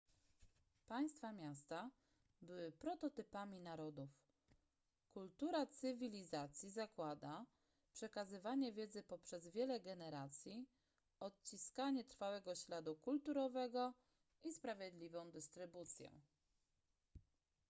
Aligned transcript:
państwa-miasta 0.87 1.91
były 2.41 2.71
prototypami 2.71 3.59
narodów 3.61 4.09
kultura 5.13 5.65
cywilizacji 5.65 6.69
zakłada 6.69 7.45
przekazywanie 7.93 8.73
wiedzy 8.73 9.03
poprzez 9.03 9.47
wiele 9.47 9.79
generacji 9.79 10.65
odciskanie 11.19 12.03
trwałego 12.03 12.55
śladu 12.55 12.95
kulturowego 12.95 13.93
i 14.43 14.53
sprawiedliwą 14.53 15.31
dystrybucję 15.31 16.11